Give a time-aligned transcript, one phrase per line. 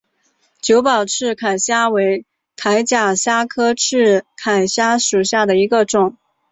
[0.61, 2.25] 久保刺铠虾为
[2.57, 6.17] 铠甲虾科刺铠虾属下的一个种。